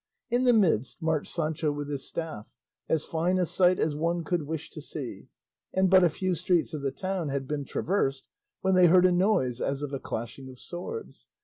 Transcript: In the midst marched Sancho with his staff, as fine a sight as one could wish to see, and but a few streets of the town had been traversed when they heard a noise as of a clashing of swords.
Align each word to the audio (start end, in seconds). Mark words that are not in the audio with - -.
In 0.31 0.45
the 0.45 0.53
midst 0.53 0.99
marched 0.99 1.31
Sancho 1.31 1.71
with 1.71 1.87
his 1.87 2.07
staff, 2.07 2.47
as 2.89 3.05
fine 3.05 3.37
a 3.37 3.45
sight 3.45 3.77
as 3.77 3.93
one 3.95 4.23
could 4.23 4.47
wish 4.47 4.71
to 4.71 4.81
see, 4.81 5.27
and 5.75 5.91
but 5.91 6.03
a 6.03 6.09
few 6.09 6.33
streets 6.33 6.73
of 6.73 6.81
the 6.81 6.89
town 6.91 7.29
had 7.29 7.47
been 7.47 7.65
traversed 7.65 8.27
when 8.61 8.73
they 8.73 8.87
heard 8.87 9.05
a 9.05 9.11
noise 9.11 9.61
as 9.61 9.83
of 9.83 9.93
a 9.93 9.99
clashing 9.99 10.49
of 10.49 10.57
swords. 10.57 11.27